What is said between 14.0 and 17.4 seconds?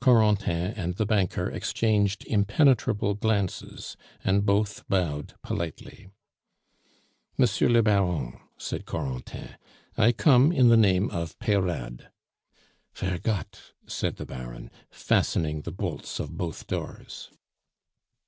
the Baron, fastening the bolts of both doors.